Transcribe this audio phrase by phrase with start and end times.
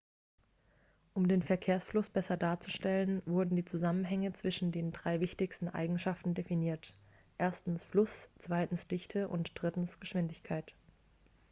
[1.13, 6.95] um den verkehrsfluss besser darzustellen wurden die zusammenhänge zwischen den drei wichtigsten eigenschaften definiert:
[7.37, 10.73] 1 fluss 2 dichte und 3 geschwindigkeit